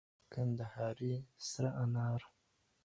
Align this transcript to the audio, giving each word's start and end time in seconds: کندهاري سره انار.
کندهاري 0.33 1.13
سره 1.49 1.69
انار. 1.83 2.21